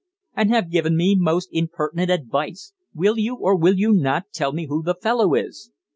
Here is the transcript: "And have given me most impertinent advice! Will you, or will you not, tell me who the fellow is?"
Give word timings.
"And 0.35 0.49
have 0.49 0.71
given 0.71 0.97
me 0.97 1.15
most 1.15 1.49
impertinent 1.51 2.09
advice! 2.09 2.73
Will 2.95 3.19
you, 3.19 3.35
or 3.35 3.55
will 3.55 3.75
you 3.77 3.93
not, 3.93 4.31
tell 4.33 4.51
me 4.51 4.65
who 4.65 4.81
the 4.81 4.95
fellow 4.95 5.35
is?" 5.35 5.71